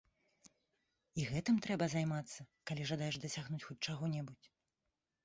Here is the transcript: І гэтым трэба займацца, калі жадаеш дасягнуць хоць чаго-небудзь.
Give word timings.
І 1.23 1.25
гэтым 1.31 1.59
трэба 1.65 1.85
займацца, 1.95 2.45
калі 2.71 2.87
жадаеш 2.93 3.15
дасягнуць 3.27 3.63
хоць 3.67 3.79
чаго-небудзь. 3.85 4.47